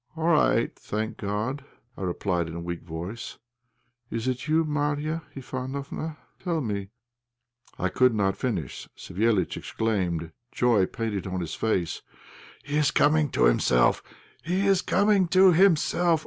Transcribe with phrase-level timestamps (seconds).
[0.17, 1.63] "All right, thank God!"
[1.95, 3.37] I replied in a weak voice.
[4.09, 6.89] "It is you, Marya Ivánofna; tell me"
[7.77, 8.89] I could not finish.
[8.97, 12.01] Savéliitch exclaimed, joy painted on his face
[12.63, 14.01] "He is coming to himself!
[14.43, 16.19] he is coming to himself!